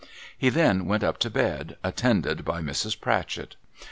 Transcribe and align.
He 0.35 0.49
then 0.49 0.85
went 0.87 1.03
up 1.03 1.19
to 1.19 1.29
bed, 1.29 1.77
attended 1.83 2.43
by 2.43 2.59
Mrs. 2.61 2.99
Pratchett. 2.99 3.55